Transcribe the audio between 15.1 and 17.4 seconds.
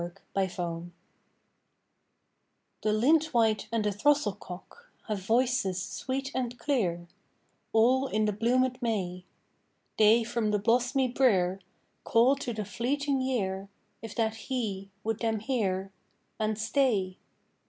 them hear And stay.